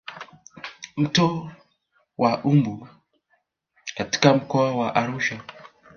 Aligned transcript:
Mto 0.97 1.51
wa 2.17 2.41
mbu 2.43 2.87
katika 3.95 4.33
mkoa 4.33 4.75
wa 4.75 4.95
Arusha 4.95 5.39